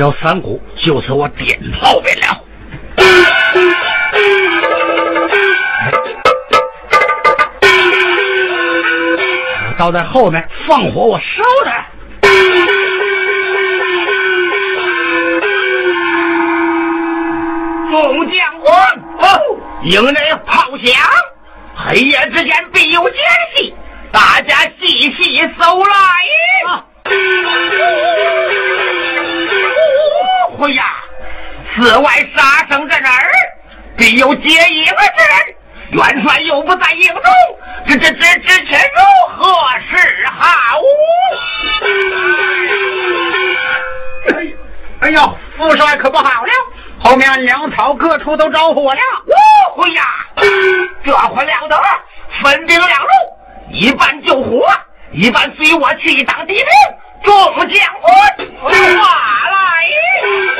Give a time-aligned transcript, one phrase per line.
[0.00, 2.42] 叫三股，就是我点炮为了。
[9.76, 11.84] 倒在后面放火，我烧他。
[17.90, 18.72] 众将官，
[19.82, 20.96] 营内炮响，
[21.76, 23.18] 黑夜之间必有奸
[23.54, 23.74] 细，
[24.10, 26.19] 大家细细搜来。
[31.80, 33.30] 此外杀生在哪儿？
[33.96, 35.54] 必有结营之人。
[35.92, 37.22] 元帅又不在营中，
[37.88, 39.00] 这这这这这如
[39.34, 39.50] 何
[39.88, 40.78] 是好？
[44.28, 44.46] 哎
[45.00, 46.52] 哎呀，副帅可不好了！
[47.02, 49.00] 后面粮草各处都着火了。
[49.78, 50.02] 哦呀，
[51.02, 51.82] 这可了得！
[52.42, 53.08] 分兵两路，
[53.72, 54.68] 一半救火，
[55.12, 56.66] 一半随我去当敌兵。
[57.24, 57.34] 众
[57.68, 58.12] 将官，
[58.62, 58.70] 话
[59.50, 60.59] 来！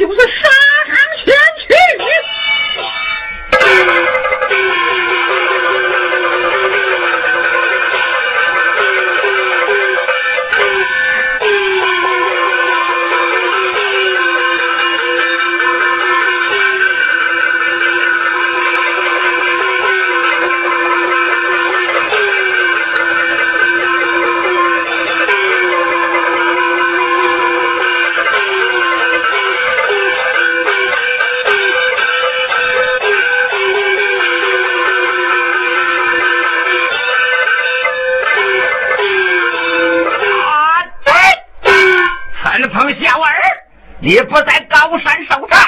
[0.00, 0.69] 就是杀
[44.02, 45.60] 你不在高山上战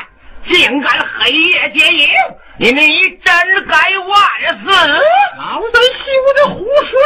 [0.49, 2.09] 竟敢黑夜劫营
[2.59, 4.71] 你们已真该万死
[5.39, 6.99] 老贼休得胡说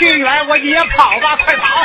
[0.00, 1.84] 去远，我也跑吧，快跑！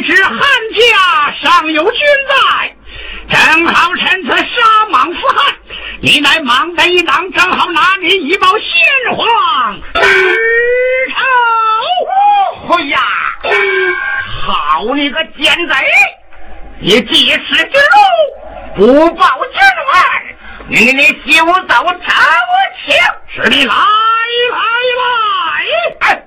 [0.00, 5.54] 知汉家尚有君在，正好趁此杀莽夫汉。
[6.00, 8.66] 你乃忙得一党，正好拿你一报先
[9.16, 10.00] 皇之
[11.10, 11.16] 仇。
[12.74, 12.98] 哎呀，
[14.46, 15.74] 好你个奸贼！
[16.80, 17.78] 你既失之
[18.76, 19.58] 路，不报之
[19.92, 20.00] 恩，
[20.68, 21.84] 你你你休走朝
[22.84, 22.94] 廷！
[23.34, 23.74] 是你来
[24.52, 24.58] 来
[26.00, 26.18] 来！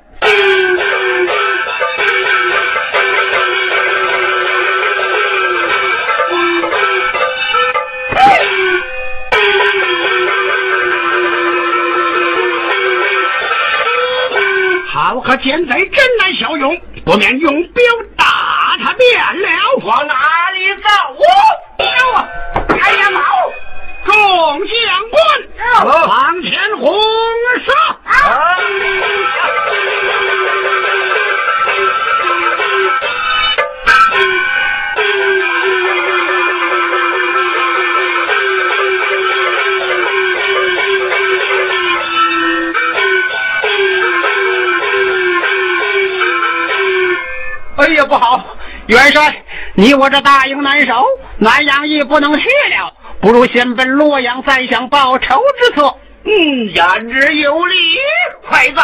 [15.12, 17.84] 好个奸贼，真难效用，不免用镖
[18.16, 18.24] 打
[18.82, 19.50] 他便了。
[19.84, 20.16] 往哪
[20.54, 20.88] 里走？
[21.78, 21.84] 走
[22.16, 22.30] 啊！
[22.70, 23.20] 开呀毛！
[24.06, 24.16] 众
[24.66, 24.74] 将
[25.12, 25.20] 官，
[26.08, 26.98] 往前轰
[27.66, 27.72] 杀！
[47.82, 48.46] 哎呀，不好！
[48.86, 51.04] 元帅，你我这大营难守，
[51.40, 55.96] 南阳亦不能去了，不如先奔洛阳，再想报仇之策。
[56.24, 57.76] 嗯，言之有理，
[58.48, 58.82] 快走！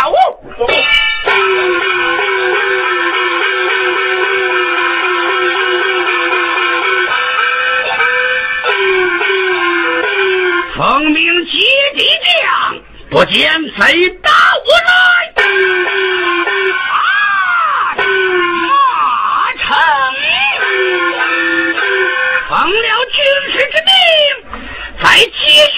[10.75, 11.51] 奉命接
[11.95, 12.81] 敌将，
[13.11, 14.31] 不见贼打
[14.65, 14.97] 我来！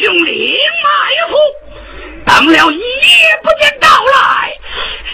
[0.09, 0.89] 吉凶岭埋
[1.29, 1.37] 伏，
[2.25, 4.57] 等了一夜不见到来，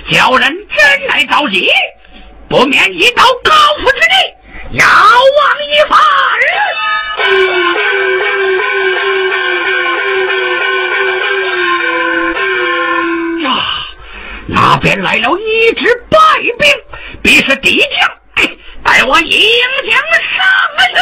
[0.10, 1.70] 叫人真来着急，
[2.48, 4.16] 不免一到高府之地，
[4.78, 6.00] 遥望一番。
[13.44, 13.48] 呀，
[14.48, 16.18] 那边来了一支败
[16.58, 16.68] 兵，
[17.22, 18.10] 必是敌将。
[18.86, 19.42] 待我迎
[19.90, 20.46] 将上
[20.80, 20.96] 去。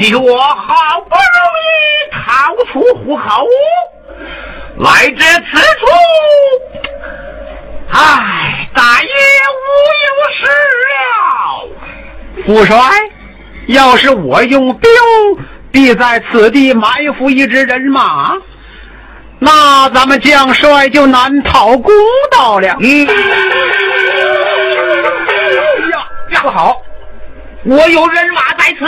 [0.00, 1.18] 你我好不容
[1.66, 1.68] 易
[2.12, 3.48] 逃出虎口，
[4.76, 5.86] 来至此处，
[7.90, 9.08] 唉，大爷
[9.56, 9.60] 无
[10.06, 10.46] 有事
[10.86, 10.94] 了。
[12.46, 12.78] 副帅，
[13.66, 14.88] 要是我用兵，
[15.72, 18.34] 必在此地埋伏一支人马，
[19.40, 21.92] 那咱们将帅就难讨公
[22.30, 22.76] 道了。
[22.78, 23.12] 嗯，呀
[25.90, 26.80] 呀，不好，
[27.64, 28.86] 我有人马在此，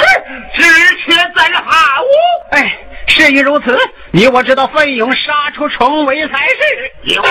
[0.54, 0.62] 只
[0.96, 2.06] 缺在哈武。
[2.52, 2.78] 哎，
[3.08, 3.76] 事已如此，
[4.12, 7.14] 你我知道奋勇杀出重围才是。
[7.14, 7.22] 有。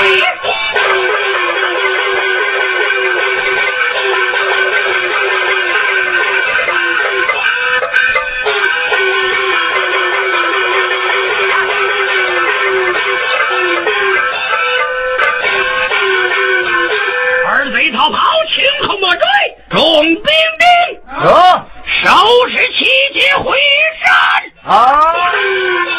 [17.91, 18.17] 逃跑，
[18.53, 19.21] 清空莫追，
[19.71, 20.23] 重兵
[21.21, 21.65] 兵，啊，
[22.01, 22.09] 收
[22.49, 23.57] 拾七节回
[24.03, 24.73] 山。
[24.73, 25.98] 啊。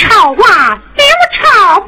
[0.00, 1.04] 刘超啊，刘
[1.36, 1.86] 超，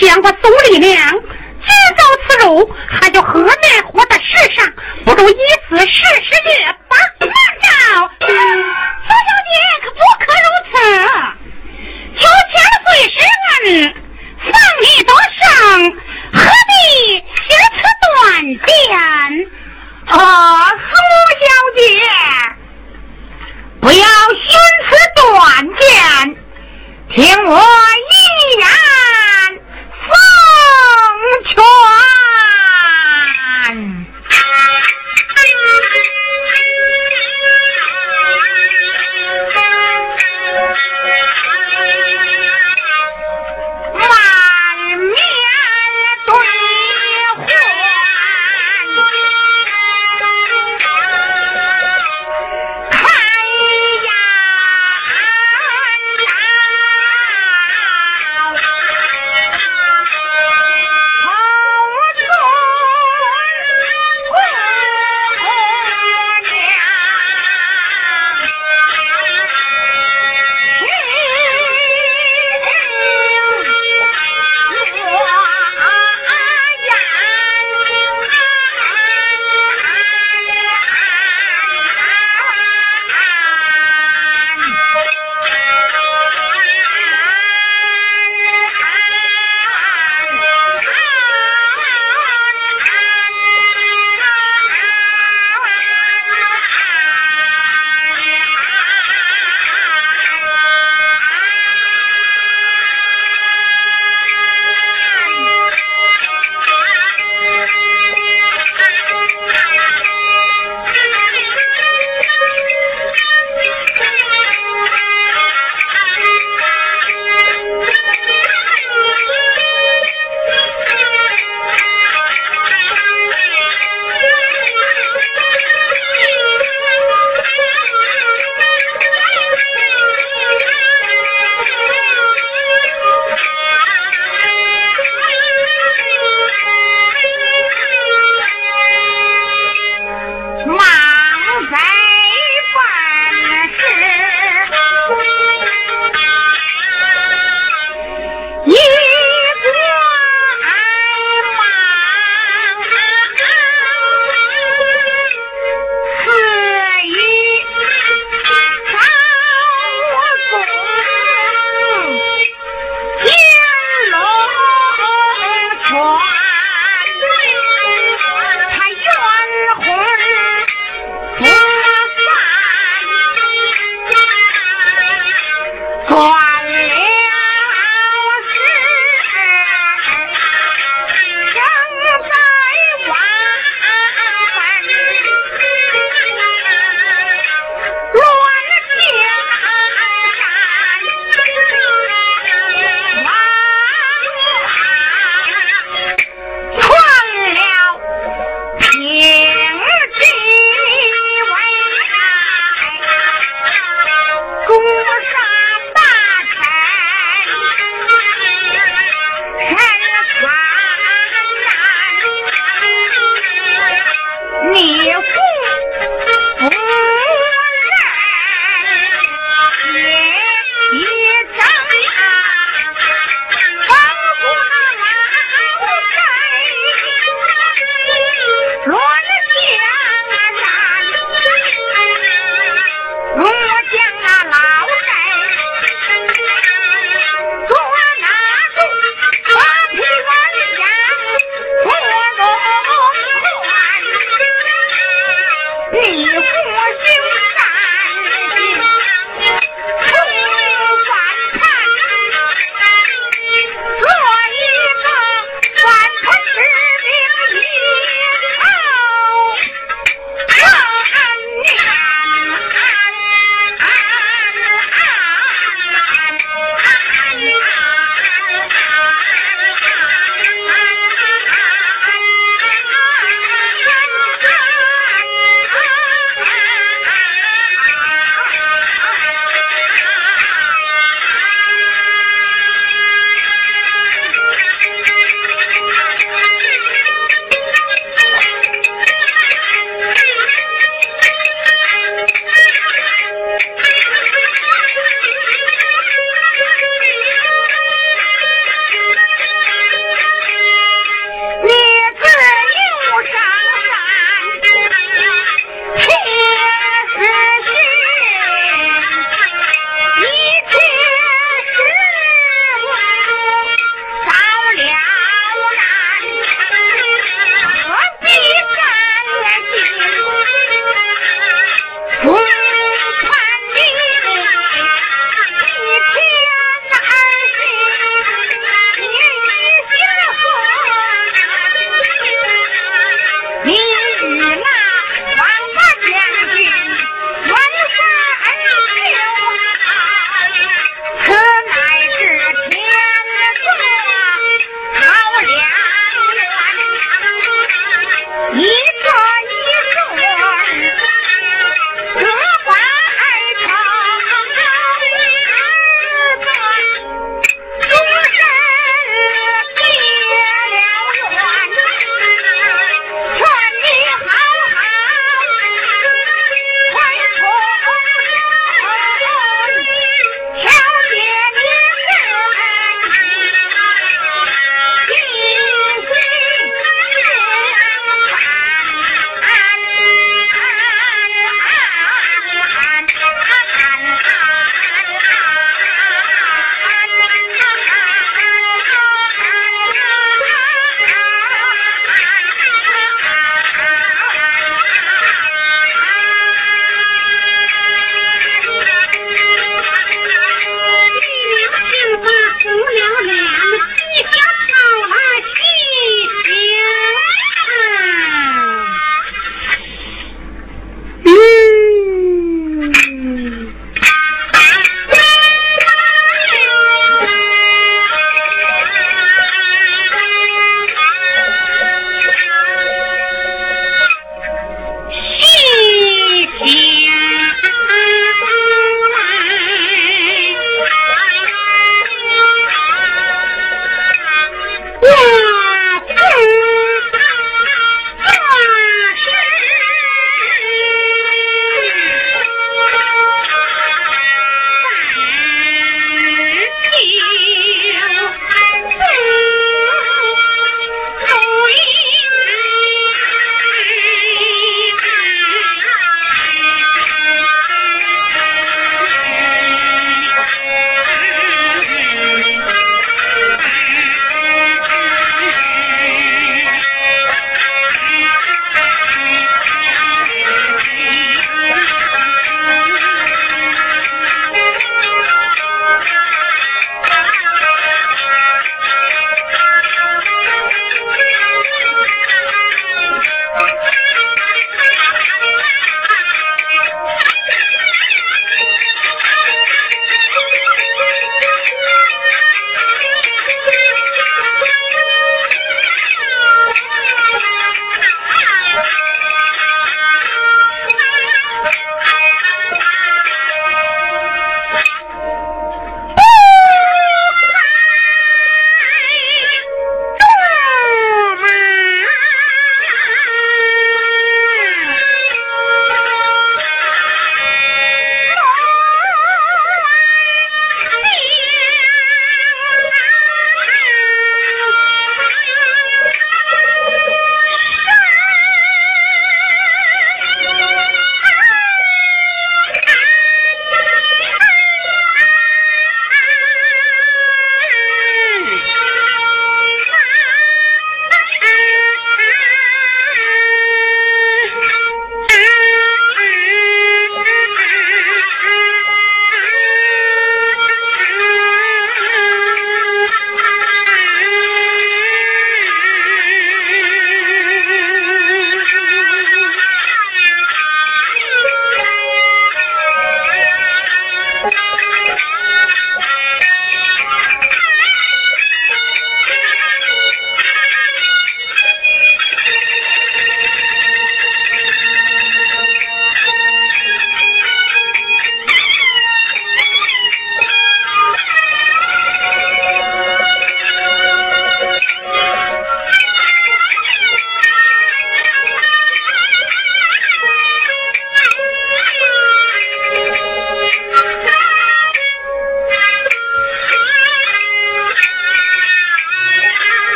[0.00, 4.66] 想我苏丽娘急走此路，还有何难活在世上？
[5.04, 5.34] 不如以
[5.68, 6.96] 此试试也罢。
[7.20, 7.30] 难
[7.62, 7.68] 道
[8.18, 8.34] 苏小
[9.46, 9.50] 姐
[9.84, 10.74] 可不可如此？
[12.18, 12.52] 求千
[12.84, 13.14] 岁施
[13.62, 13.94] 恩，
[14.40, 15.46] 放你得胜，
[16.32, 16.72] 何必
[17.14, 18.68] 寻此断见？
[20.06, 20.12] 啊，
[20.70, 20.92] 苏
[21.38, 21.80] 小姐，
[23.80, 24.48] 不要寻
[24.88, 25.22] 此断
[25.78, 25.86] 见，
[27.12, 28.66] 听我一言
[30.06, 30.14] 奉
[31.48, 31.89] 劝。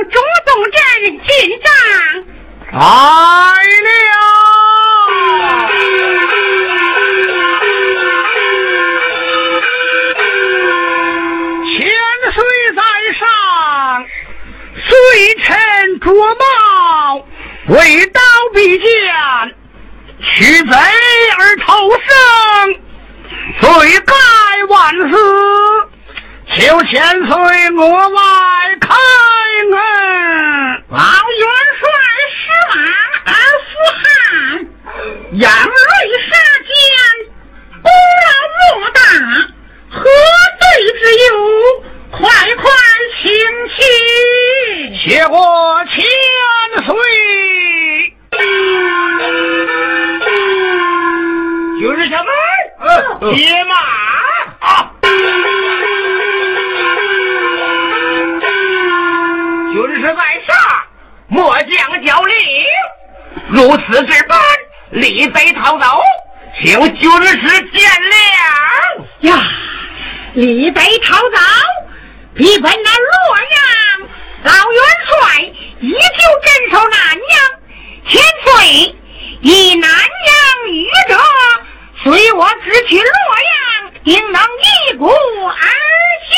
[0.00, 0.80] 请朱纵阵
[1.20, 1.28] 进
[1.60, 1.68] 帐。
[2.72, 3.88] 来了。
[11.66, 11.70] 千
[12.32, 12.36] 岁
[12.74, 12.80] 在
[13.18, 13.22] 上，
[14.88, 14.88] 随
[15.42, 16.40] 臣卓茂。
[17.68, 18.20] 为刀
[18.54, 18.88] 必剑，
[20.22, 20.74] 取贼
[21.38, 22.08] 而投生，
[23.60, 23.68] 罪
[24.06, 24.14] 该
[24.68, 25.14] 万死。
[26.54, 27.36] 求千岁
[27.76, 28.20] 额外
[28.80, 28.88] 开
[29.72, 29.78] 恩。
[30.88, 31.42] 老元
[31.78, 31.82] 帅
[32.36, 32.40] 失
[32.70, 32.74] 马
[33.26, 33.32] 而
[33.68, 34.04] 复汉，
[35.32, 35.72] 杨锐
[36.28, 36.32] 杀
[36.66, 36.72] 奸，
[37.82, 37.88] 功
[38.26, 38.98] 劳莫大，
[39.90, 39.98] 何
[40.60, 40.62] 罪
[41.00, 41.28] 之有？
[42.10, 42.18] 快
[42.56, 42.62] 快
[43.22, 43.24] 请
[43.76, 43.78] 起。
[44.98, 45.38] 谢过
[45.86, 45.94] 千
[46.84, 46.88] 岁。
[51.80, 52.28] 就是小妹，
[53.34, 53.72] 接马
[54.68, 54.68] 啊！
[60.00, 60.14] 是在
[60.46, 60.84] 下，
[61.28, 62.36] 末将教令，
[63.50, 64.40] 如此之般，
[64.90, 66.00] 李贼逃走，
[66.60, 67.90] 请军师见
[69.22, 69.46] 谅呀！
[70.34, 71.36] 李贼逃走，
[72.34, 74.08] 比本那洛阳
[74.44, 75.42] 老元帅
[75.80, 75.96] 依旧
[76.44, 77.20] 镇守南阳。
[78.08, 78.96] 千岁
[79.42, 81.18] 以南阳御者，
[82.02, 85.66] 随我直取洛阳，定能一鼓而
[86.30, 86.34] 下。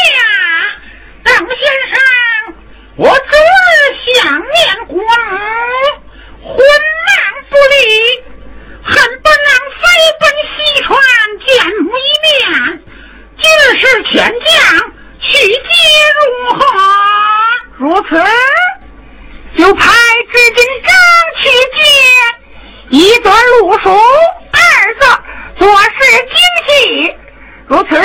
[1.25, 1.47] 邓先
[1.91, 2.55] 生，
[2.95, 3.17] 我昨日
[4.05, 5.03] 想念国母，
[6.43, 7.11] 昏忙
[7.49, 7.75] 不离，
[8.85, 9.49] 恨不能
[9.81, 9.83] 飞
[10.21, 10.91] 奔西川
[11.41, 11.49] 见
[11.85, 12.29] 母一面。
[13.41, 14.45] 今日天降，
[15.21, 15.59] 去接
[16.19, 16.21] 如
[16.53, 16.61] 何？
[17.79, 18.11] 如此，
[19.57, 19.83] 就派
[20.31, 20.93] 知军张
[21.41, 21.81] 去接，
[22.91, 24.61] 一则路数，二
[25.01, 25.03] 则
[25.59, 25.91] 做事
[26.29, 26.37] 精
[26.69, 26.71] 细。
[27.69, 27.97] 如此，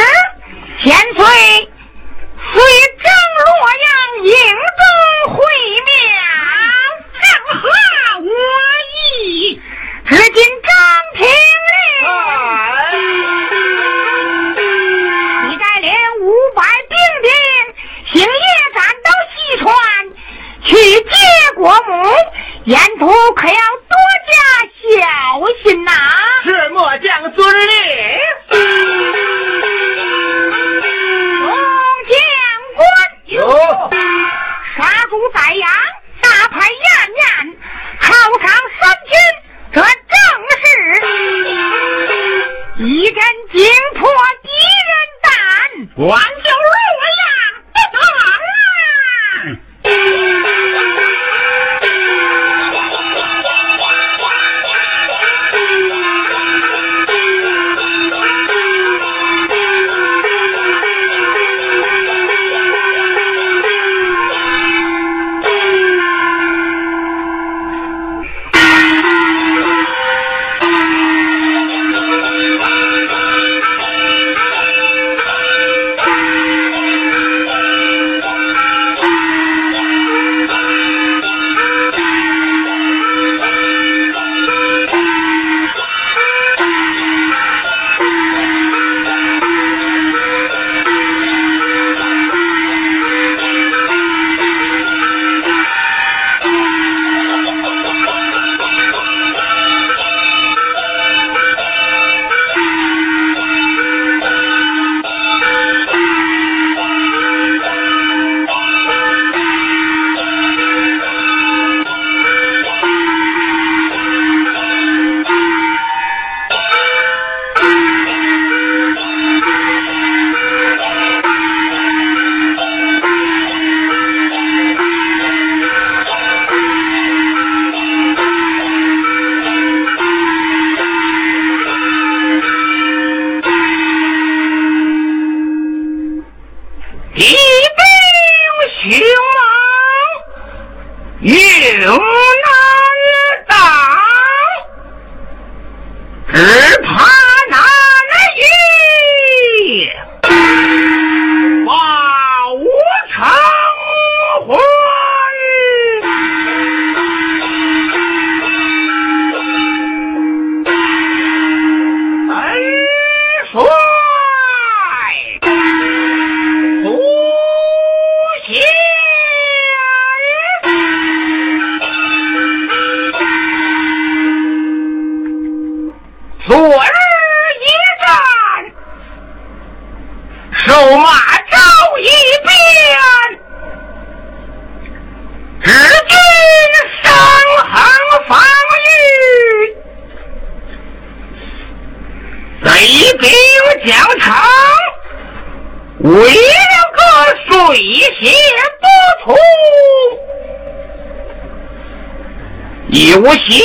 [202.89, 203.61] 有心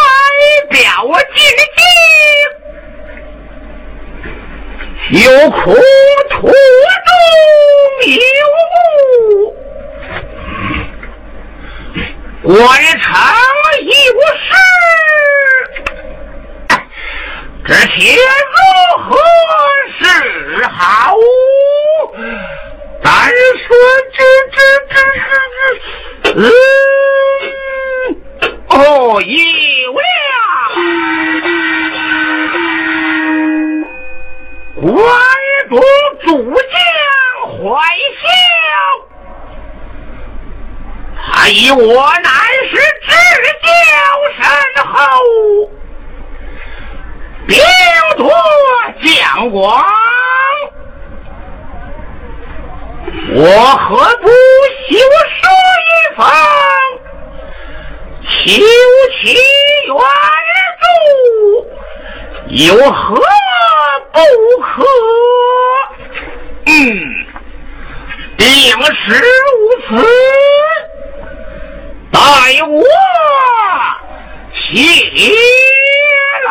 [0.00, 0.02] 爱
[0.68, 0.78] 表
[1.36, 1.40] 进
[5.12, 5.56] 京，有苦
[6.28, 6.50] 途中
[8.04, 8.18] 有
[9.22, 9.54] 误，
[12.42, 12.56] 官
[13.00, 13.06] 场
[13.80, 13.90] 有
[14.44, 14.50] 事，
[17.64, 18.58] 这且如
[19.04, 19.06] 何
[20.00, 20.02] 是
[20.66, 21.14] 好？
[23.04, 23.66] 咱说
[24.12, 24.18] 这
[24.50, 24.56] 这
[24.90, 24.92] 这
[26.24, 26.42] 这，嗯，
[28.78, 30.02] 哦，有了，
[34.80, 34.92] 关
[35.68, 35.80] 公
[36.24, 36.70] 主将
[37.58, 37.58] 怀
[38.22, 38.24] 笑。
[41.30, 41.82] 他以我
[42.22, 42.30] 乃
[42.70, 42.76] 是
[43.06, 43.10] 至
[43.64, 43.68] 交
[44.36, 44.42] 甚
[44.86, 44.92] 厚，
[47.46, 47.58] 兵
[48.16, 48.22] 多
[49.02, 49.84] 将广，
[53.34, 53.42] 我
[53.76, 55.40] 何不修书
[55.84, 56.20] 一封，
[58.28, 58.36] 求
[59.22, 59.32] 其
[59.86, 59.92] 援
[60.80, 60.88] 助
[62.48, 63.14] 有何
[64.12, 64.18] 不
[64.62, 64.84] 可？
[66.66, 66.72] 嗯，
[68.36, 68.46] 定
[68.94, 69.26] 是如
[69.88, 69.88] 此。
[72.10, 72.18] 待
[72.66, 72.82] 我
[74.54, 74.68] 起
[76.44, 76.50] 来。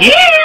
[0.00, 0.39] Yeah!